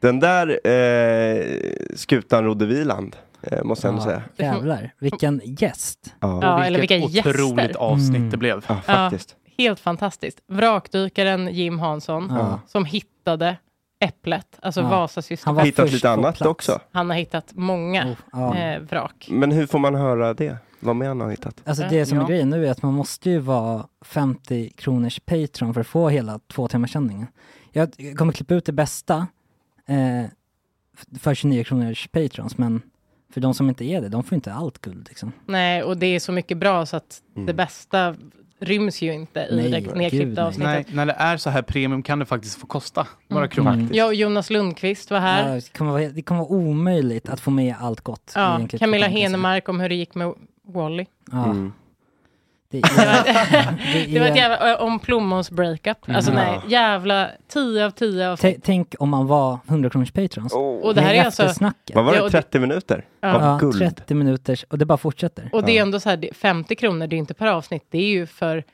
[0.00, 4.22] Den där eh, skutan rodde Viland, eh, måste jag ändå säga.
[4.36, 6.14] Jävlar, vilken gäst.
[6.20, 7.14] Ja, eller vilka otroligt
[7.58, 7.76] gäster.
[7.78, 8.30] avsnitt Mm.
[8.30, 8.64] det blev.
[8.68, 9.36] Ja, faktiskt.
[9.58, 10.38] helt fantastiskt.
[10.48, 12.60] Vrakdykaren Jim Hansson Ja.
[12.66, 13.56] som hittade
[14.00, 14.88] äpplet, alltså Ja.
[14.88, 15.48] Vasasystern.
[15.48, 16.50] Han var Hittat lite annat plats.
[16.50, 16.80] också.
[16.92, 18.56] Han har hittat många Oh, ja.
[18.56, 19.26] eh, vrak.
[19.30, 20.56] Men hur får man höra det?
[20.80, 21.62] Vad mer han har hittat?
[21.64, 22.28] Alltså det som är Ja.
[22.28, 26.40] grejen nu är att man måste ju vara 50 kronors Patreon för att få hela
[26.52, 27.26] två timmars sändningen.
[27.72, 29.26] Jag kommer klippa ut det bästa
[29.88, 30.24] eh,
[31.18, 32.82] för 29 kronors Patrons, men
[33.32, 35.32] för de som inte är det, de får inte allt guld liksom.
[35.46, 37.46] Nej, och det är så mycket bra så att Mm.
[37.46, 38.14] det bästa
[38.60, 40.48] ryms ju inte i Nej, det nedklippta nej.
[40.48, 40.86] avsnittet.
[40.86, 43.50] Nej, när det är så här premium kan det faktiskt få kosta några Mm.
[43.54, 43.88] kronor.
[43.92, 45.48] Jag och Jonas Lundqvist var här.
[45.48, 48.32] Ja, det, kommer vara, det kommer vara omöjligt att få med allt gott.
[48.34, 49.06] Ja, Camilla.
[49.06, 50.34] Henemark om hur det gick med
[50.68, 51.06] Wally.
[51.32, 51.44] Ja.
[51.44, 51.72] Mm.
[52.80, 55.98] Det, Det var, det det var ett jävla, om Plommons breakup.
[56.08, 56.44] Alltså Mm.
[56.44, 60.52] nej, jävla 10 av 10 av T- Tänk om man var 100 kronors patrons.
[60.82, 61.70] Och det här är alltså-.
[61.94, 63.04] Vad var det, och det- 30 minuter?
[63.20, 63.34] Ja.
[63.34, 63.78] Av Ja, guld?
[63.78, 65.50] 30 minuters och det bara fortsätter.
[65.52, 67.98] Och det är ändå så här, det- 50 kronor, det är inte per avsnitt, det
[67.98, 68.64] är ju för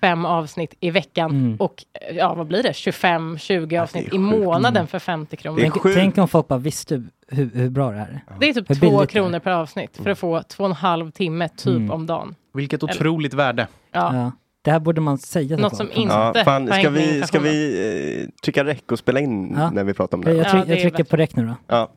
[0.00, 1.56] fem avsnitt i veckan Mm.
[1.56, 4.86] och eh, ja, vad blir det, 25-20 avsnitt i månaden Mm.
[4.86, 5.58] för 50 kronor.
[5.60, 8.38] Tänk, tänk om folk bara visste hur, hur bra det här är.
[8.40, 9.06] Det är typ Hur två billigt det är.
[9.06, 11.90] kronor per avsnitt för att få två och en halv timme typ Mm.
[11.90, 12.34] om dagen.
[12.54, 13.66] Vilket Eller- otroligt värde.
[13.92, 14.14] Ja.
[14.16, 14.32] Ja.
[14.64, 18.28] Det här borde man säga Något som inte Ja, fan, ska vi, ska vi eh,
[18.42, 19.70] trycka räck och spela in Ja.
[19.70, 20.34] när vi pratar om det?
[20.34, 21.04] jag, Ja, tryck, det jag trycker bättre.
[21.10, 21.54] på räck nu då.
[21.66, 21.90] Ja.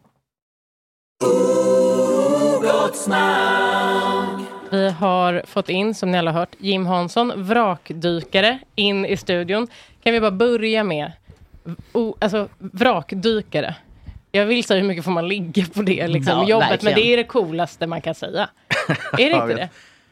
[4.71, 9.67] Vi har fått in, som ni alla har hört, Jim Hansson, vrakdykare, in i studion.
[10.03, 11.11] Kan vi bara börja med,
[11.93, 13.75] o, alltså vrakdykare.
[14.31, 16.95] Jag vill säga hur mycket får man ligga på det liksom, Ja, jobbet, men verkligen.
[16.95, 18.49] det är det coolaste man kan säga.
[19.11, 19.69] Är det inte det?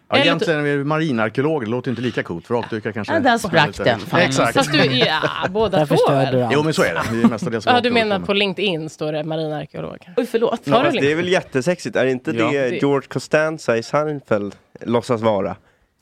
[0.09, 2.49] Ja, Eller egentligen är vi marinarkeologer, det låter inte lika coolt.
[2.49, 3.13] Vrakdykare kanske...
[3.13, 3.99] Ja, där sprack den.
[3.99, 4.19] Fan.
[4.19, 4.53] Exakt.
[4.53, 5.19] Fast du, ja,
[5.49, 6.47] båda Där två väl?
[6.51, 7.01] Jo men så är det.
[7.11, 10.09] Vi är mestadels Ja, du menar på LinkedIn står det marinarkeolog?
[10.17, 10.61] Oj, förlåt.
[10.63, 12.51] Ja, fast det är väl jättesexigt, är det inte Ja.
[12.51, 15.55] det George Costanza i Seinfeld låtsas vara?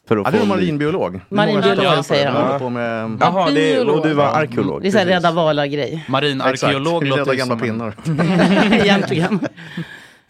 [0.08, 1.20] För att Ja, det är en marinbiolog.
[1.30, 2.74] Marinbiolog, säger han.
[2.74, 3.18] med...
[3.20, 4.82] Jaha, det, och du var arkeolog.
[4.82, 5.24] Det är så här precis.
[5.24, 6.06] rädda valar-grej.
[6.08, 7.94] Marinarkeolog låter rädda gamla pinnar.
[8.74, 9.40] Egentligen.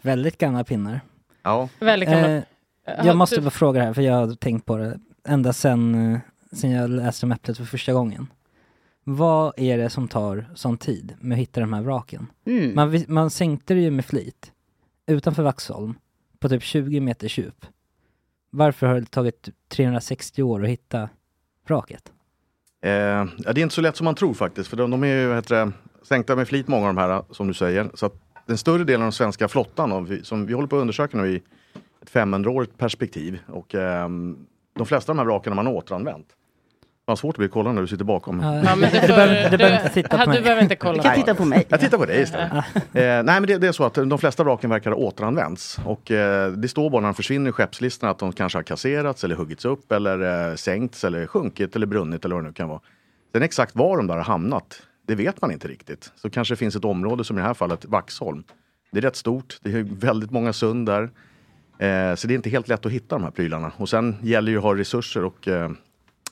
[0.02, 1.00] Väldigt gamla pinnar.
[1.42, 1.68] Ja.
[1.78, 2.42] Väldigt gamla.
[2.86, 6.12] Eh, jag måste bara fråga det här, för jag har tänkt på det ända sen,
[6.14, 6.20] eh,
[6.52, 8.26] sen jag läste om Äpplet för första gången.
[9.04, 12.26] Vad är det som tar sån tid med att hitta de här vraken?
[12.46, 12.74] Mm.
[12.74, 14.52] Man, man sänkte det ju med flit
[15.06, 15.94] utanför Vaxholm
[16.38, 17.66] på typ 20 meters djup.
[18.50, 21.08] Varför har det tagit 360 år att hitta
[21.66, 22.12] vraket?
[22.82, 24.68] Eh, ja, det är inte så lätt som man tror faktiskt.
[24.68, 27.48] För de, de är ju heter det, sänkta med flit, många av de här, som
[27.48, 27.90] du säger.
[27.94, 28.14] Så att
[28.46, 31.42] den större delen av den svenska flottan, som vi håller på att undersöka nu i
[32.02, 33.38] ett 500-årigt perspektiv.
[33.48, 34.36] Och ehm,
[34.76, 36.26] de flesta av de här vraken har man återanvänt.
[37.04, 38.40] Vad svårt det blir att kolla när du sitter bakom.
[38.40, 40.36] Ja, Ja, men du, du får, behöver, du du, behöver inte titta på mig.
[40.36, 40.96] du behöver inte kolla.
[40.96, 41.66] Du kan titta på mig.
[41.68, 42.52] Jag tittar på dig istället.
[42.76, 45.78] eh, nej men det, det är så att de flesta vraken verkar ha återanvänts.
[45.84, 49.24] Och eh, det står bara när de försvinner i skeppslistan att de kanske har kasserats
[49.24, 52.68] eller huggits upp eller eh, sänkts eller sjunkit eller brunnit eller vad det nu kan
[52.68, 52.80] vara.
[53.32, 56.12] Sen exakt var de där har hamnat, det vet man inte riktigt.
[56.16, 58.44] Så kanske det finns ett område som i det här fallet Vaxholm.
[58.92, 61.10] Det är rätt stort, det är väldigt många sund där.
[61.78, 63.72] Eh, så det är inte helt lätt att hitta de här prylarna.
[63.76, 65.70] Och sen gäller det ju att ha resurser och eh,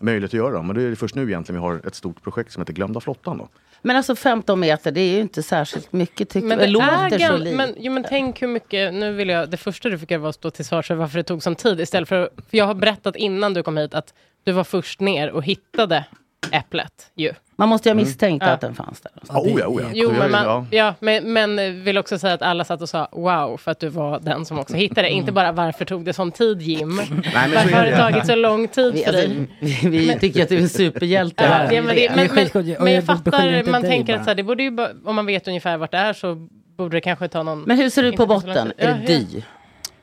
[0.01, 0.67] möjlighet att göra dem.
[0.67, 3.39] Men det är först nu egentligen vi har ett stort projekt som heter Glömda flottan.
[3.39, 3.49] Då.
[3.83, 6.69] Men alltså 15 meter, det är ju inte särskilt mycket tycker Men jag.
[6.69, 7.57] det, låter är så lite.
[7.57, 10.29] men, jo, men tänk hur mycket, nu vill jag, det första du fick göra var
[10.29, 12.75] att stå till svars för varför det tog sån tid istället för, för jag har
[12.75, 14.15] berättat innan du kom hit att
[14.45, 16.05] du var först ner och hittade
[16.53, 17.33] äpplet ju.
[17.57, 18.53] Man måste ju ha misstänkt Ja.
[18.53, 19.13] att den fanns där.
[19.29, 19.89] Ja, oh ja, oh ja.
[19.93, 20.67] Jo, men, man, ja.
[20.71, 23.89] ja, men, men vill också säga att alla satt och sa wow för att du
[23.89, 25.11] var den som också hittade det.
[25.11, 26.97] Inte bara varför tog det sån tid Jim?
[26.97, 27.97] Nej, varför har det.
[27.97, 29.47] tagit så lång tid Vi, för alltså, dig?
[29.61, 31.45] vi, vi tycker att du är en superhjälte.
[31.45, 34.43] Ja, det, men, det, Men men, men, jag fattar, man tänker att så här, det
[34.43, 37.63] borde ju, om man vet ungefär vart det är så borde det kanske ta någon...
[37.63, 38.73] Men hur ser ut på botten?
[38.77, 39.43] Är det Ja, dy?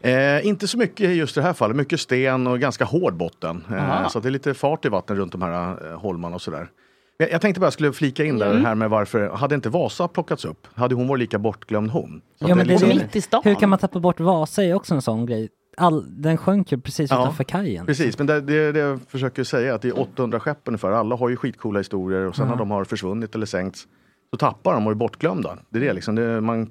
[0.07, 3.63] Eh, inte så mycket i just det här fallet, mycket sten och ganska hård botten.
[3.71, 6.42] Eh, så att det är lite fart i vattnet runt de här eh, holmarna och
[6.42, 6.69] sådär.
[7.18, 8.39] Jag, jag tänkte bara jag skulle flika in Mm.
[8.50, 10.68] där det här med varför, hade inte Vasa plockats upp?
[10.74, 12.21] Hade hon varit lika bortglömd hon?
[12.40, 13.42] Så Ja, men det är liksom- Mitt i stan.
[13.44, 15.49] Hur kan man tappa bort Vasa är också en sån grej.
[15.78, 17.85] All, den sjönk ju precis Ja, utanför kajen.
[17.85, 20.92] Precis, men det, det är det jag försöker säga att det är 800 skepp ungefär.
[20.92, 23.87] Alla har ju skitcoola historier och sen när de har försvunnit eller sänkts
[24.31, 25.57] så tappar de och är bortglömda.
[25.69, 26.16] Det är det liksom.
[26.16, 26.61] Det, man,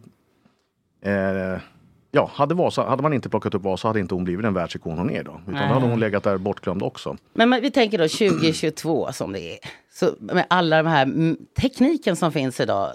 [1.05, 1.61] eh,
[2.17, 4.99] ja, hade, Vasa, hade man inte plockat upp Vasa hade inte hon blivit den världsikon
[4.99, 5.41] hon är då.
[5.43, 5.69] Utan Nej.
[5.69, 7.17] då hade hon legat där bortglömd också.
[7.35, 9.59] Men, men vi tänker då 2022 som det är.
[9.93, 12.93] Så med alla de här tekniken som finns idag.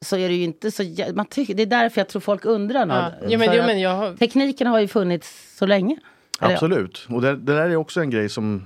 [0.00, 0.82] Så är det ju inte så
[1.14, 2.86] man tycker, Det är därför jag tror folk undrar.
[2.86, 3.12] Ja.
[3.28, 5.96] Jo, men, jo, men jag har, Tekniken har ju funnits så länge.
[6.38, 7.06] Absolut.
[7.10, 8.62] Och det, det där är också en grej som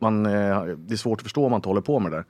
[0.00, 2.24] man, eh, det är svårt att förstå om man inte håller på med det där.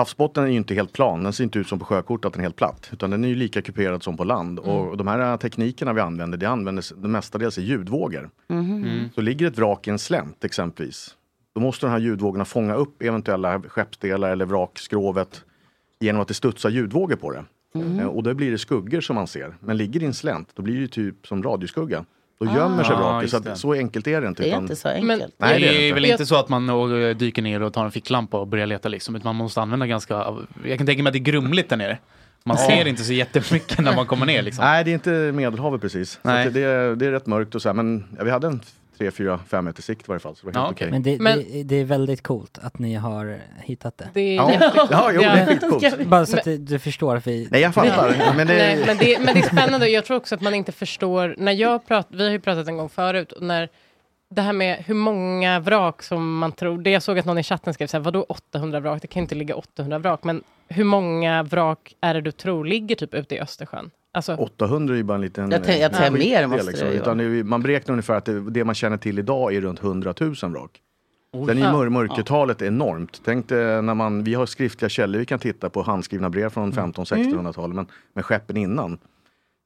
[0.00, 2.40] Havsbotten är ju inte helt plan, den ser inte ut som på sjökort att den
[2.40, 2.88] är helt platt.
[2.92, 4.58] Utan den är ju lika kuperad som på land.
[4.58, 8.30] Och de här teknikerna vi använder, det används det mestadels i ljudvågor.
[8.48, 9.10] Mhm.
[9.14, 11.16] Så ligger ett vrak i en slänt exempelvis.
[11.54, 15.44] Då måste de här ljudvågorna fånga upp eventuella skeppsdelar eller vrakskrovet
[16.00, 17.44] genom att det studsar ljudvågor på det.
[18.00, 19.54] Eh, Och då blir det skuggor som man ser.
[19.60, 22.04] Men ligger det i en slänt, då blir det typ som radioskugga.
[22.38, 23.22] Då gömmer sig Ah, vraket.
[23.32, 24.42] just Så, att, så enkelt är det inte.
[24.42, 25.34] Det är utan- inte så Men- enkelt.
[25.38, 25.94] Nej, det är det är inte.
[25.94, 28.88] väl inte så att man eh, dyker ner och tar en ficklampa och börjar leta
[28.88, 29.16] liksom.
[29.16, 30.14] Utan man måste använda ganska,
[30.64, 31.98] jag kan tänka mig att det är grumligt där nere.
[32.44, 34.64] Man ser inte så jättemycket när man kommer ner liksom.
[34.64, 36.18] Nej, det är inte Medelhavet precis.
[36.22, 36.50] Det,
[36.96, 37.74] det är rätt mörkt och så här.
[37.74, 38.60] Men ja, vi hade en
[38.98, 40.36] 3, 4, 5 meter sikt i varje fall.
[40.36, 40.90] Så det var helt okej.
[40.90, 44.08] Men, det, Men- det, det är väldigt coolt att ni har hittat det.
[44.14, 44.52] Det är Ja.
[44.90, 46.06] Ja, jo, det är skitcoolt.
[46.08, 47.48] Bara så att du, du förstår att vi...
[47.50, 48.34] Nej, jag fattar.
[48.36, 49.88] Men det- Nej, men, det, men det är spännande.
[49.88, 51.34] Jag tror också att man inte förstår.
[51.38, 53.32] När jag prat, vi har ju pratat en gång förut.
[53.32, 53.68] Och när
[54.30, 56.78] det här med hur många vrak som man tror.
[56.82, 59.02] Det jag såg att någon i chatten skrev så här, vadå 800 vrak?
[59.02, 60.24] Det kan ju inte ligga 800 vrak.
[60.24, 63.90] Men hur många vrak är det du tror ligger typ ute i Östersjön?
[64.16, 65.50] Alltså, 800 är ju bara en liten...
[65.50, 68.14] Jag tänker- jag eh, mer skitdel, måste det ju Utan det ju- Man beräknar ungefär
[68.14, 70.80] att det, det man känner till idag är runt 100 000 vrak.
[71.32, 71.46] Oj.
[71.46, 71.72] Sen är Ja.
[71.72, 73.20] mör, mörkertalet enormt.
[73.24, 76.72] Tänk dig när man, vi har skriftliga källor vi kan titta på, handskrivna brev från
[76.72, 78.98] 1500-1600-talet, men med skeppen innan.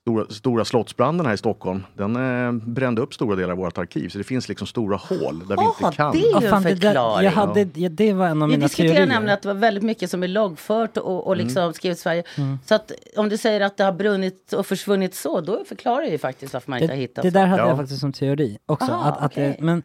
[0.07, 4.09] Stora, stora slottsbranden här i Stockholm, den eh, brände upp stora delar av vårt arkiv.
[4.09, 6.13] Så det finns liksom stora hål där vi inte kan.
[6.13, 7.25] det är ju Ja, en förklaring.
[7.25, 9.07] jag hade, ja, det var en av Vi mina diskuterar teorier.
[9.07, 12.23] nämligen att det var väldigt mycket som är lagfört och, och liksom skrivet i Sverige.
[12.37, 12.59] Mm.
[12.67, 16.09] Så att om du säger att det har brunnit och försvunnit så, då förklarar det
[16.11, 17.47] ju faktiskt varför man inte har det, hittat det där så.
[17.47, 18.93] hade jag faktiskt som teori också.
[18.93, 19.57] Aha, att, att det, okej.
[19.65, 19.83] men,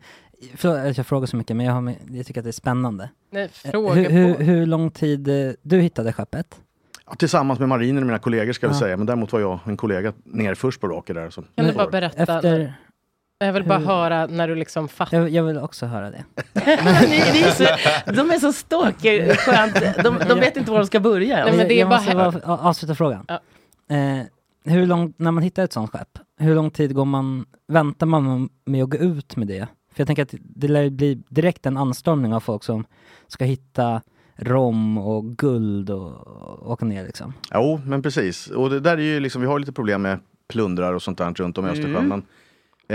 [0.55, 3.10] förlåt att jag frågar så mycket, men jag, har, jag tycker att det är spännande.
[3.31, 4.43] Nej, Eh, fråga hur, hur, på.
[4.43, 6.60] hur lång tid eh, du hittade skeppet?
[7.07, 8.79] Ja, tillsammans med marinen och mina kollegor ska vi Ja.
[8.79, 11.29] säga, men däremot var jag en kollega ner först på vraket där.
[11.29, 11.41] Så.
[11.55, 12.35] kan du bara berätta?
[12.35, 12.74] Efter,
[13.38, 15.17] jag vill bara hur- höra när du liksom fattar.
[15.17, 16.24] jag, jag vill också höra det.
[17.07, 17.63] Ni- ni är så,
[18.12, 20.03] de är så stalker, skönt.
[20.03, 21.45] De, de vet inte var de ska börja.
[21.45, 23.25] Nej, men det är jag bara måste bara avsluta frågan.
[23.27, 23.39] Ja.
[23.95, 24.24] Eh,
[24.74, 28.50] hur lång, när man hittar ett sånt skepp, hur lång tid går man, väntar man
[28.65, 29.67] med att gå ut med det?
[29.93, 32.85] För jag tänker att det lär bli direkt en anstormning av folk som
[33.27, 34.01] ska hitta
[34.36, 37.34] rom och guld och, och åka ner liksom.
[37.54, 38.48] Jo, men precis.
[38.48, 41.34] Och det där är ju liksom, vi har lite problem med plundrar och sånt där
[41.34, 41.96] runt om i Östersjön.
[41.96, 42.08] Mm.
[42.08, 42.24] Men,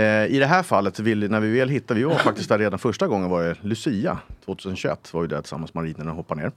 [0.03, 2.79] eh, I det här fallet, vill, när vi väl hittade, vi var faktiskt där redan
[2.79, 6.51] första gången var det Lucia 2021, var ju där tillsammans med marinen och hoppade ner.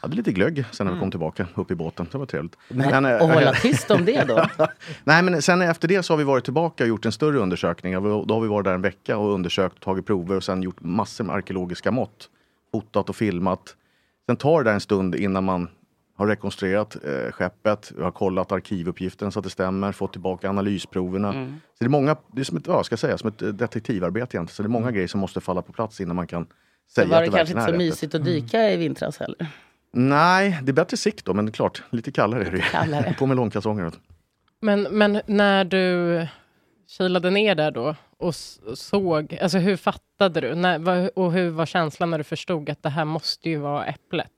[0.00, 2.56] Hade lite glögg sen när vi kom tillbaka upp i båten, det var trevligt.
[2.68, 4.46] Men, eh, och hålla tyst om det då?
[5.04, 7.92] Nej men sen efter det så har vi varit tillbaka och gjort en större undersökning.
[8.26, 11.24] Då har vi varit där en vecka och undersökt, tagit prover och sen gjort massor
[11.24, 12.28] med arkeologiska mått.
[12.72, 13.76] Fotat och filmat.
[14.26, 15.68] Sen tar det där en stund innan man
[16.16, 21.32] har rekonstruerat eh, skeppet, har kollat arkivuppgiften så att det stämmer, fått tillbaka analysproverna.
[21.32, 21.60] Mm.
[21.78, 24.36] Så det är många, det är som ett, ja, ska säga, som ett eh, detektivarbete
[24.36, 24.48] egentligen.
[24.48, 26.46] Så det är många grejer som måste falla på plats innan man kan
[26.94, 29.18] säga var att det det kanske verkligen inte är så mysigt att dyka i vintras
[29.18, 29.46] heller.
[29.92, 33.14] Nej, det är bättre sikt då, men klart, lite kallare är det kallare.
[33.18, 33.92] På med långkalsonger.
[34.60, 36.26] Men, men när du
[36.88, 38.34] kilade ner där då och
[38.78, 40.54] såg, alltså hur fattade du?
[40.54, 44.30] När, och hur var känslan när du förstod att det här måste ju vara äpplet?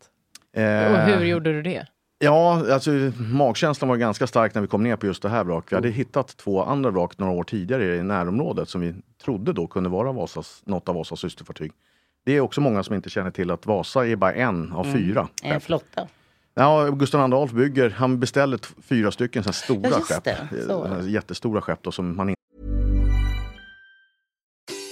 [0.57, 1.87] Eh, Och hur gjorde du det?
[2.19, 2.91] Ja, alltså
[3.33, 5.73] magkänslan var ganska stark när vi kom ner på just det här vraket.
[5.73, 9.67] Vi hade hittat två andra vrak några år tidigare i närområdet som vi trodde då
[9.67, 11.73] kunde vara Vasas, något av Vasas systerfartyg.
[12.27, 14.99] Det är också många som inte känner till att Vasa är bara en av Mm.
[14.99, 15.29] fyra.
[15.43, 15.63] En skepp.
[15.63, 16.09] flotta.
[16.55, 20.27] Ja, Gustav II Adolf bygger, han beställer fyra stycken så stora Ja, skepp.
[20.27, 22.34] Eh, Jättestora skepp då, som man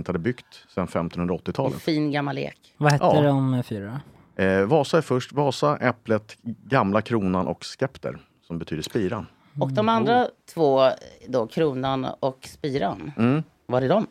[0.00, 1.78] Inte hade byggt sedan 1580-talet.
[1.82, 2.74] Fin gammal lek.
[2.76, 3.22] Vad hette Ja.
[3.22, 4.00] de fyra?
[4.36, 5.32] Eh, Vasa är först.
[5.32, 8.18] Vasa, Äpplet, Gamla Kronan och Skepter.
[8.46, 9.26] Som betyder spira.
[9.60, 10.90] Och de andra två,
[11.28, 13.42] då kronan och spiran, Mm.
[13.66, 14.06] var är de?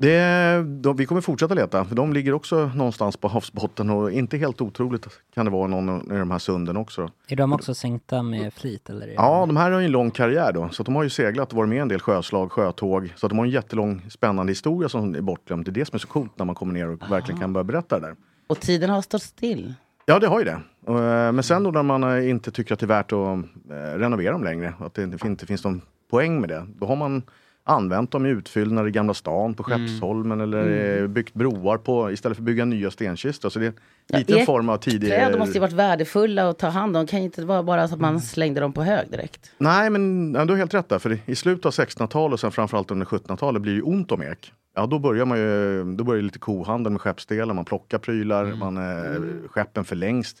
[0.00, 4.36] Det, de, vi kommer fortsätta leta, för de ligger också någonstans på havsbotten och inte
[4.36, 7.10] helt otroligt kan det vara någon i de här sunden också.
[7.28, 9.08] Är de också sänkta med flit eller?
[9.08, 11.10] är Ja, de här har ju en lång karriär då, så att de har ju
[11.10, 13.12] seglat och varit med i en del sjöslag, sjötåg.
[13.16, 15.64] Så att de har en jättelång spännande historia som är bortglömd.
[15.64, 17.64] Det är det som är så coolt när man kommer ner och verkligen kan börja
[17.64, 18.16] berätta det där.
[18.46, 19.74] Och tiden har stått still.
[20.06, 20.60] Ja, det har ju det.
[20.88, 23.38] Eh, Men sen då när man eh, inte tycker att det är värt att
[23.70, 26.96] eh, renovera dem längre, att det inte inte finns någon poäng med det, då har
[26.96, 27.22] man
[27.70, 31.02] använt dem i utfyllnad i Gamla stan på Skeppsholmen eller Mm.
[31.04, 33.50] eh, byggt broar på istället för att bygga nya stenkistor.
[33.50, 33.72] Så det är
[34.12, 35.08] en liten Ek- form av tidig...
[35.10, 37.06] Träd måste ju varit värdefulla att ta hand om.
[37.06, 38.12] kan ju inte vara bara så att Mm.
[38.12, 39.50] man slängde dem på hög direkt.
[39.58, 40.98] Nej, men ja, du har helt rätt där.
[40.98, 44.22] För i slutet av 1600-talet och sen framförallt under 1700-talet blir det ju ont om
[44.22, 44.52] ek.
[44.74, 48.44] Ja, då börjar man ju, då börjar det lite kohandel med skeppsdelar, man plockar prylar,
[48.54, 50.34] man, eh, skeppen förlängs.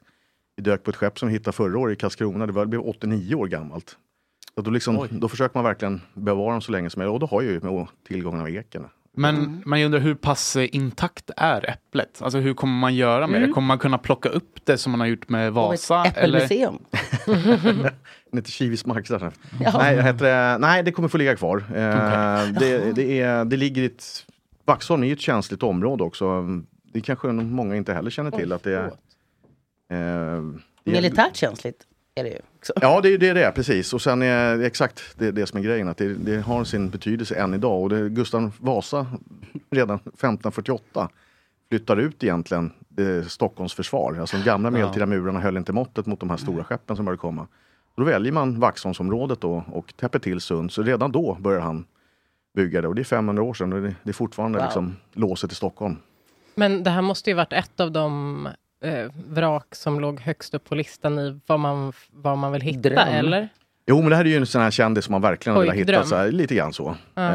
[0.56, 2.68] Vi dök på ett skepp som vi hittade förra året i Karlskrona, det, var, det
[2.68, 3.96] blev 89 år gammalt.
[4.60, 7.26] Och då, liksom, då försöker man verkligen bevara dem så länge som möjligt och då
[7.26, 8.84] har ju med tillgången av eken.
[9.12, 12.22] Men man undrar hur pass eh, intakt är äpplet?
[12.22, 13.48] Alltså hur kommer man göra med Mm.
[13.48, 13.54] det?
[13.54, 16.04] Kommer man kunna plocka upp det som man har gjort med Vasa?
[16.04, 16.78] ett äppelmuseum.
[17.26, 19.32] Den heter Kivis marknad.
[19.60, 19.78] Ja.
[19.78, 21.56] Nej, jag heter, det- nej, det kommer få ligga kvar.
[21.68, 24.26] Eh, det, det, är, det ligger i ett...
[24.64, 26.46] Vaxholm är ju ett känsligt område också.
[26.92, 28.52] Det kanske många inte heller känner till.
[28.52, 28.90] att det är, eh,
[29.90, 32.38] det är- Militärt känsligt är det ju.
[32.58, 32.72] Också.
[32.80, 33.92] Ja, det är det det är, precis.
[33.94, 36.90] Och sen är det exakt det, det som är grejen, att det, det har sin
[36.90, 37.82] betydelse än idag.
[37.82, 39.06] Och det, Gustav Vasa
[39.70, 41.08] redan 1548
[41.68, 44.16] flyttar ut egentligen eh, Stockholms försvar.
[44.20, 47.20] Alltså de gamla medeltida murarna höll inte måttet mot de här stora skeppen som började
[47.20, 47.46] komma.
[47.96, 50.72] Då väljer man Vaxholmsområdet då och täpper till Sund.
[50.72, 51.84] Så redan då börjar han
[52.54, 52.88] bygga det.
[52.88, 54.66] Och det är 500 år sedan och det, det är fortfarande Wow.
[54.66, 55.96] liksom låset i Stockholm.
[56.54, 58.48] Men det här måste ju varit ett av de
[58.84, 62.88] eh, vrak som låg högst upp på listan i vad man, vad man vill hitta,
[62.88, 62.98] Dröm.
[63.08, 63.48] eller?
[63.86, 66.04] Jo, men det här är ju en sån här kändis som man verkligen velat hitta.
[66.04, 66.96] Så här, lite grann så.
[67.14, 67.28] Ja.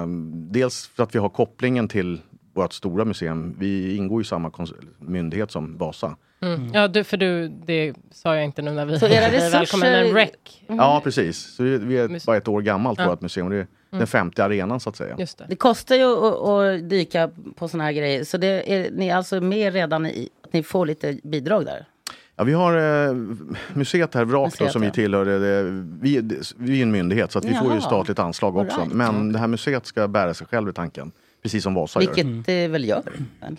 [0.00, 2.20] Eh, dels för att vi har kopplingen till
[2.54, 3.56] vårt stora museum.
[3.58, 4.50] Vi ingår i samma
[4.98, 6.16] myndighet som Vasa.
[6.42, 6.70] Mm.
[6.74, 9.92] Ja, du, för du, det sa jag inte nu när vi Så era resurser- välkommen,
[9.92, 10.30] men REC.
[10.66, 11.54] Ja, precis.
[11.56, 13.08] Så vi, vi är bara ett år gammalt, Ja.
[13.08, 13.50] vårt museum.
[13.50, 13.98] Det är Mm.
[14.00, 15.16] den femte arenan så att säga.
[15.18, 15.44] Just det.
[15.48, 18.24] Det kostar ju att, att dyka på såna här grejer.
[18.24, 21.86] Så det är, ni är alltså med redan i ni får lite bidrag där?
[22.36, 23.14] Ja, vi har eh,
[23.74, 24.92] museet här, Vrak, då, Museet, som vi ja.
[24.92, 25.24] tillhör.
[25.24, 25.62] Det, det,
[26.00, 27.80] vi, det, vi är en myndighet så att vi får ju Jaha.
[27.80, 28.80] statligt anslag också.
[28.80, 28.92] Right.
[28.92, 31.12] Men det här museet ska bära sig själv i tanken.
[31.42, 32.42] Precis som Vasa Vilket gör.
[32.46, 33.02] det väl gör?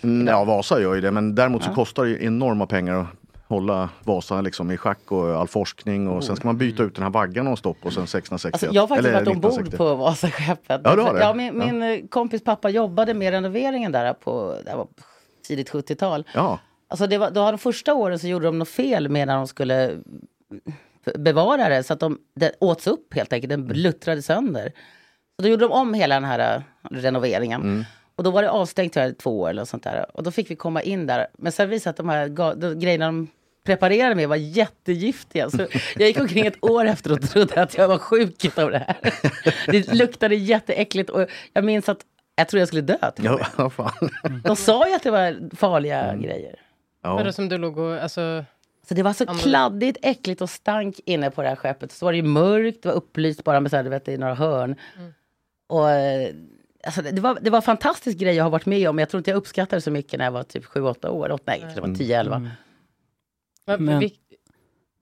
[0.02, 1.10] Mm, ja, Vasa gör ju det.
[1.10, 1.74] Men däremot så Ja.
[1.74, 3.06] kostar det ju enorma pengar att
[3.48, 6.08] hålla Vasa liksom i schack och all forskning.
[6.08, 8.54] Och sen ska man byta ut den här vaggan de stopp och sen 1661.
[8.54, 9.76] Alltså, jag har faktiskt Eller varit ombord 1960.
[9.76, 10.80] på Vasaskeppet.
[10.84, 11.20] Ja, du har det?
[11.20, 11.72] Ja, min, Ja.
[11.72, 14.86] min eh, kompis pappa jobbade med renoveringen där på det här var
[15.48, 16.24] tidigt 70-tal.
[16.34, 16.58] Ja.
[16.88, 19.46] Alltså det var, då de första åren så gjorde de något fel med när de
[19.46, 20.02] skulle
[21.14, 21.82] bevara det.
[21.82, 24.72] Så att de, det åts upp helt enkelt, den luttrade sönder.
[25.36, 27.62] Så då gjorde de om hela den här eh, renoveringen.
[27.62, 27.84] Mm.
[28.16, 30.16] Och då var det avstängt i två år eller sånt där.
[30.16, 31.26] Och då fick vi komma in där.
[31.38, 33.28] Men sen visade att de här grejerna de
[33.64, 35.50] preparerade med var jättegiftiga.
[35.50, 35.58] Så
[35.96, 38.96] jag gick omkring ett år efter och trodde att jag var sjuk av det här.
[39.66, 42.00] Det luktade jätteäckligt och jag minns att
[42.36, 42.96] jag trodde jag skulle dö.
[43.16, 44.10] Ja, fan.
[44.44, 46.65] De sa ju att det var farliga grejer.
[47.14, 48.44] Var det som du låg och, alltså...
[48.88, 51.92] Så det var så kladdigt, äckligt och stank inne på det här skeppet.
[51.92, 54.16] Så var det ju mörkt, det var upplyst bara med så här, du vet, i
[54.18, 54.76] några hörn.
[55.68, 56.34] Och, eh,
[56.84, 58.98] alltså, det, var, det var en fantastisk grej jag har varit med om.
[58.98, 61.32] Jag tror inte jag uppskattade det så mycket när jag var typ 7-8 år.
[61.32, 62.48] Åt, nej, det var 10-11.
[63.66, 64.18] Men, Men- vi-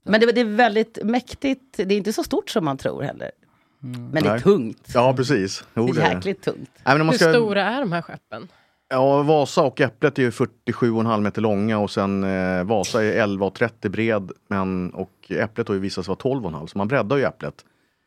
[0.05, 1.77] Men det, det är väldigt mäktigt.
[1.77, 3.31] Det är inte så stort som man tror heller.
[3.79, 4.41] Men det är Nej.
[4.41, 4.89] tungt.
[4.95, 5.65] Ja, precis.
[5.75, 6.71] Jo, Det är det jäkligt tungt.
[6.85, 7.33] Nej, man Hur ska...
[7.33, 8.49] stora är de här skeppen?
[8.89, 13.89] Ja, Vasa och Äpplet är ju 47,5 meter långa och sen eh, Vasa är 11,30
[13.89, 17.55] bred men, och Äpplet har ju visat sig vara 12,5 så man breddar ju Äpplet.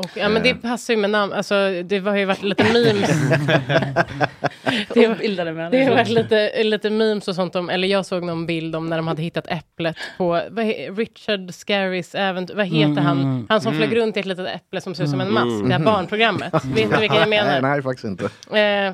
[0.03, 0.55] Och, ja, men det Eh.
[0.57, 1.33] passar ju med namn.
[1.33, 3.09] Alltså, det har ju varit lite memes.
[4.93, 8.45] det, har, det har varit lite, lite memes och sånt om, eller jag såg någon
[8.45, 12.83] bild om när de hade hittat äpplet på vad, he- Richard Scarrys äventyr, vad heter
[12.91, 13.19] Mm, han?
[13.19, 13.87] mm, Han som mm.
[13.89, 15.47] flög runt i ett litet äpple som ser ut som en Mm.
[15.49, 16.53] mask, det här barnprogrammet.
[16.65, 17.51] Vet du vilka jag menar?
[17.51, 18.23] Nej, nej, faktiskt inte.
[18.59, 18.93] Eh,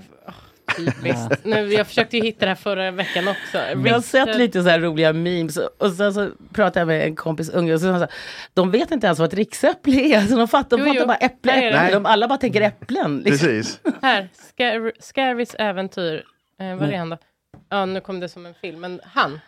[0.78, 1.46] typiskt.
[1.46, 3.58] Nu, jag försökte ju hitta det här förra veckan också.
[3.88, 7.16] Jag har sett lite så här roliga memes och sen så pratade jag med en
[7.16, 8.10] kompis unge och så sa så här,
[8.54, 10.22] de vet inte ens vad ett riksäpple är.
[10.28, 11.08] Så de fattar, de Jo, fattar jo.
[11.08, 11.94] bara äpple, äpple.
[11.94, 13.18] De alla bara tänker äpplen.
[13.26, 13.48] Liksom.
[13.48, 13.80] Precis.
[14.02, 16.24] Här, Scar Scarys äventyr.
[16.60, 17.18] Eh, var är han då?
[17.70, 19.40] Ja, nu kom det som en film, men han.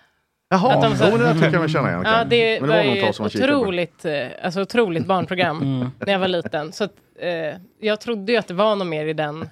[0.49, 2.01] Jaha, Att de så- jo, det där tycker jag mig känna igen.
[2.05, 6.19] Ja, det, Men det var, var ju ett otroligt, eh, alltså otroligt barnprogram när jag
[6.19, 6.71] var liten.
[6.71, 9.39] Så att, eh, jag trodde ju att det var något mer i den,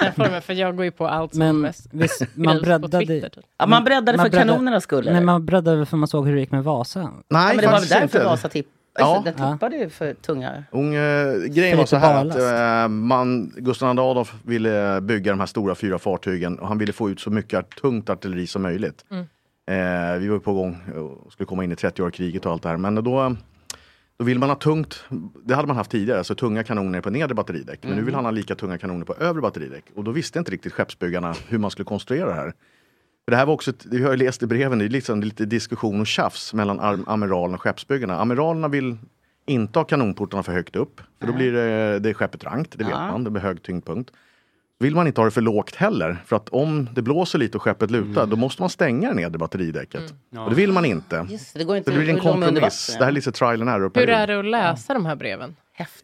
[0.00, 2.64] den formen, för jag går ju på allt som Men mest visst, man skrivs på
[2.64, 3.06] breddade...
[3.06, 3.44] Twitter, typ.
[3.58, 6.50] Ja, man breddade för kanonernas skull, Nej, man breddade för man såg hur det gick
[6.50, 7.00] med Vasa.
[7.00, 8.24] Nej, Ja, men det var väl därför inte.
[8.24, 8.66] Vasa tipp,
[8.98, 9.22] Ja.
[9.24, 10.64] Den toppade ju för tunga.
[10.70, 15.40] Ung, eh, grejen var så här att eh, man, Gustav II Adolf ville bygga de
[15.40, 19.04] här stora fyra fartygen och han ville få ut så mycket tungt artilleri som möjligt.
[19.10, 19.26] Mm.
[19.70, 22.68] Eh, vi var på gång och skulle komma in i 30-åriga kriget och allt det
[22.68, 22.76] här.
[22.76, 23.36] Men då,
[24.18, 25.04] då vill man ha tungt,
[25.44, 27.78] det hade man haft tidigare, alltså tunga kanoner på nedre batteridäck.
[27.82, 28.04] Men nu Mm.
[28.04, 29.84] vill han ha lika tunga kanoner på övre batteridäck.
[29.94, 32.52] Och då visste inte riktigt skeppsbyggarna hur man skulle konstruera det här.
[33.24, 35.44] För det här var också, ett, har ju läst i breven, det är liksom lite
[35.44, 38.20] diskussion och tjafs mellan amiralen och skeppsbyggarna.
[38.20, 38.96] Amiralerna vill
[39.46, 42.84] inte ha kanonportarna för högt upp, för då blir det, det är skeppet rankt, det
[42.84, 42.98] vet Ja.
[43.12, 44.10] man, det blir hög tyngdpunkt.
[44.78, 47.62] Vill man inte ha det för lågt heller, för att om det blåser lite och
[47.62, 50.14] skeppet lutar, då måste man stänga det nedre batteridäcket.
[50.38, 51.26] Och det vill man inte.
[51.30, 52.86] Just det, går inte det blir en kompromiss.
[52.98, 55.56] Det här är lite trial and error Hur är det att läsa de här breven?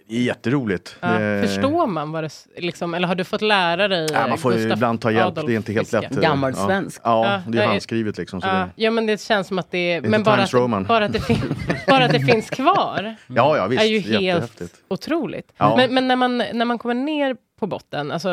[0.08, 0.96] Är jätteroligt.
[1.00, 4.38] Ja, Det- Förstår man vad det liksom, eller har du fått lära dig Ja, man
[4.38, 6.00] får ju Gustav ibland ta hjälp, Adolf det är inte helt fiske?
[6.00, 6.18] lätt.
[6.22, 8.40] Ja, ja det är handskrivet liksom.
[8.40, 10.52] Så Ja, det, ja men det känns som att det är, men bara att,
[10.88, 11.36] bara, att det fin,
[11.88, 13.82] bara att det finns kvar Ja, ja, visst.
[13.82, 15.52] är ju helt otroligt.
[15.56, 15.76] Ja.
[15.76, 18.28] Men, men när, man, när man kommer ner på botten, alltså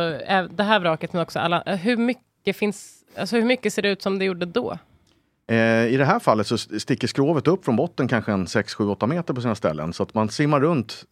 [0.52, 4.02] det här vraket men också alla, hur mycket finns, alltså hur mycket ser det ut
[4.02, 4.78] som det gjorde då?
[5.48, 8.88] Eh, I det här fallet så sticker skrovet upp från botten kanske en 6, 7,
[8.90, 9.94] 8 meter på sina ställen.
[9.94, 11.04] Så att man simmar runt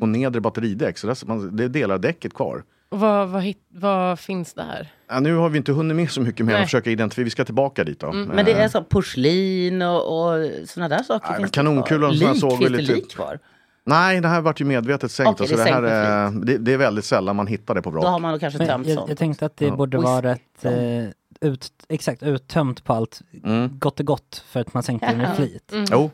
[0.00, 0.98] på nedre batteridäck.
[0.98, 2.62] Så där, man, det är delar däcket kvar.
[2.88, 4.88] Och vad, vad, hit, vad finns där?
[5.08, 7.24] Ja, nu har vi inte hunnit med så mycket mer att försöka identifiera.
[7.24, 8.06] Vi ska tillbaka dit då.
[8.06, 9.96] Mm, men det Eh, är så porslin och,
[10.32, 11.28] och sådana där saker.
[11.30, 13.38] Nej, finns kanonkulor och såg vi lite- lik kvar?
[13.84, 15.40] Nej, det här vart ju medvetet sänkt.
[15.40, 17.82] Okej, alltså, det det, är här, är, det, det är väldigt sällan man hittar det
[17.82, 18.02] på vrak.
[18.04, 19.08] Då har man kanske tömt jag, sånt.
[19.08, 19.76] jag tänkte att det Ja.
[19.76, 23.78] borde vara rätt eh, ut, exakt uttömt på allt Mm.
[23.78, 25.72] gott och gott för att man sänkte det med flit.
[25.72, 25.84] Mm.
[25.92, 26.10] Jo.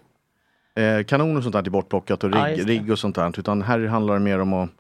[0.83, 3.39] Eh, kanoner och sånt där är bortplockat och rigg, Ja, rigg och sånt där.
[3.39, 4.71] Utan här handlar det mer om att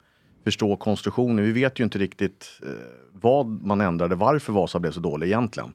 [0.44, 1.44] förstå konstruktionen.
[1.44, 2.68] Vi vet ju inte riktigt eh,
[3.12, 5.72] vad man ändrade, varför Vasa blev så dålig egentligen.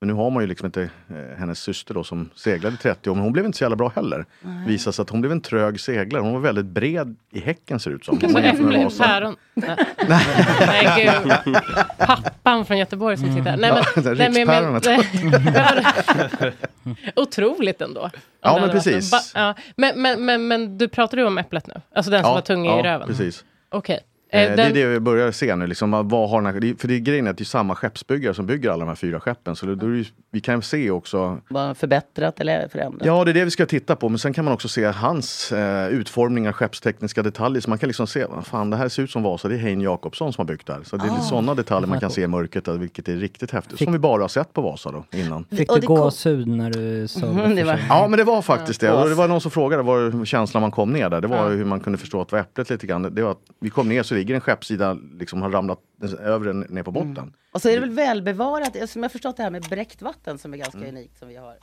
[0.00, 3.10] Men nu har man ju liksom inte eh, hennes syster då som seglade i 30
[3.10, 4.24] år, men hon blev inte så jävla bra heller.
[4.40, 4.66] Nej.
[4.66, 6.22] Visade sig att hon blev en trög seglare.
[6.22, 8.16] Hon var väldigt bred i häcken ser det ut som.
[8.16, 9.04] Äpple, Vasa.
[9.04, 9.36] päron.
[9.54, 9.76] Nej,
[10.66, 11.10] nej
[11.44, 11.56] gud.
[11.98, 13.56] Pappan från Göteborg som sitter här.
[13.56, 16.54] Nej, men, Ja, nej, men, men, rikspäronet.
[17.16, 18.10] Otroligt ändå.
[18.42, 19.10] Ja, men precis.
[19.10, 19.54] ba- ja.
[19.76, 21.74] men, men, men, men du pratar ju om äpplet nu?
[21.94, 23.08] Alltså den som Ja, var tung ja, i röven?
[23.08, 23.44] precis.
[23.70, 23.94] Okej.
[23.96, 25.66] Eh, Eh, Det är den- det vi börjar se nu.
[25.66, 28.34] Liksom, vad har den här, för det är grejen är att det är samma skeppsbyggare
[28.34, 29.56] som bygger alla de här fyra skeppen.
[29.56, 33.06] Så det, då är det, ju- vi kan se också Var förbättrat eller förändrat?
[33.06, 34.08] Ja, det är det vi ska titta på.
[34.08, 37.60] Men sen kan man också se hans eh, utformningar, skeppstekniska detaljer.
[37.60, 39.58] Så man kan liksom se, vad fan det här ser ut som Vasa, det är
[39.58, 40.80] Hein Jakobsson som har byggt det här.
[40.84, 41.20] Så det är Ah.
[41.20, 43.78] sådana detaljer man kan se i mörkret, vilket är riktigt häftigt.
[43.78, 45.44] Fick- Som vi bara har sett på Vasa då, innan.
[45.50, 48.82] Fick du kom- gåshud när du såg Mhm, det var- Ja, men det var faktiskt
[48.82, 48.92] Ja.
[48.96, 49.02] det.
[49.02, 51.20] Och det var någon som frågade var känslan man kom ner där.
[51.20, 51.48] Det var Ja.
[51.48, 53.02] hur man kunde förstå att det var äpplet lite grann.
[53.14, 55.78] Det var att vi kom ner så ligger en skeppssida, liksom har ramlat
[56.20, 57.32] över en, ner på botten.
[57.52, 60.38] Och så är det väl välbevarat, som jag har förstått det här med bräckt vatten
[60.38, 60.90] som är ganska Mm.
[60.90, 61.54] unikt som vi har.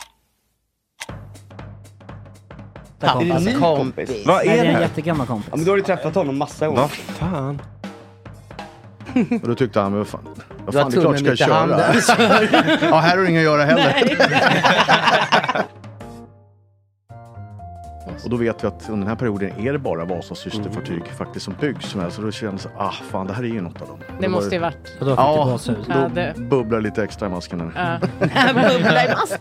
[2.99, 3.43] Kom Är det han.
[3.43, 4.07] ny kompis.
[4.09, 4.25] kompis?
[4.25, 5.47] Vad Nej, är det det är en jättegammal kompis.
[5.51, 6.81] Ja, men då har du träffat honom massa gånger.
[6.81, 7.61] Vad fan?
[9.41, 10.21] Och då tyckte han, men vad fan,
[10.65, 11.79] vad Du fan det är klart ska jag köra.
[12.89, 15.65] ja, här har du inget att göra heller.
[18.25, 21.45] Och då vet vi att under den här perioden är det bara Vasas systerfartyg faktiskt
[21.45, 21.95] som byggs.
[22.09, 23.99] Så då känns ah fan det här är ju något av dem.
[24.19, 24.95] Det måste ju varit.
[24.99, 27.71] Och då Ja, då Ja, det- bubblar lite extra i masken.
[27.75, 27.99] Här.
[28.19, 28.27] Ja.
[28.53, 29.39] Bubbla i mask.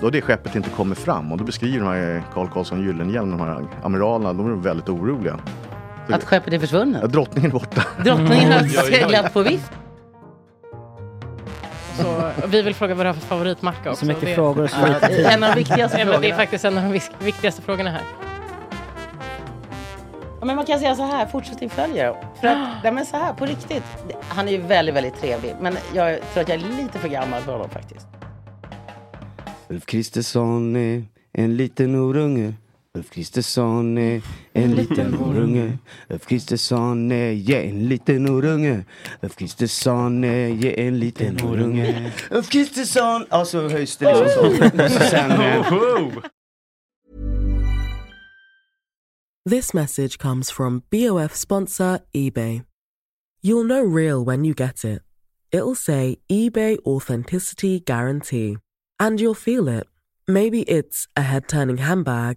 [0.00, 3.40] Då det skeppet inte kommer fram och då beskriver de här Carl Karlsson Gyllenhielm, de
[3.40, 5.38] här amiralerna, de är väldigt oroliga.
[6.08, 7.12] Att skeppet är Ja, försvunnet.
[7.12, 7.82] drottningen är borta.
[8.04, 9.72] Drottningen har seglat på vift.
[12.02, 14.00] Så, vi vill fråga vad du har för favoritmacka också.
[14.00, 15.26] Så mycket Det- frågor och så Ja, lite tid.
[15.26, 16.36] en av de viktigaste men det är frågorna.
[16.36, 18.02] faktiskt en av de viktigaste frågorna här.
[20.40, 22.14] Ja, men man kan säga så här, fortsättning följer.
[22.40, 23.82] För att, nej, men så här, på riktigt.
[24.28, 25.54] Han är ju väldigt, väldigt trevlig.
[25.60, 28.06] Men jag tror att jag är lite för gammal för honom faktiskt.
[29.68, 32.54] Ulf Kristersson är en liten orunge.
[32.96, 34.22] Ulf Kristersson är
[34.52, 35.78] en liten orunge.
[36.10, 38.84] Ulf Kristersson är ja, en liten orunge.
[39.22, 42.12] Ulf Kristersson är ja, en liten orunge.
[42.30, 43.26] Ulf Kristersson!
[43.30, 44.64] Ja, så höjs det liksom så.
[44.84, 45.72] Och så sen, eh,
[49.50, 52.62] This message comes from BOF sponsor eBay.
[53.42, 55.02] You'll know real when you get it.
[55.50, 58.58] It'll say eBay Authenticity Guarantee.
[59.00, 59.86] And you'll feel it.
[60.26, 62.36] Maybe it's a head turning handbag,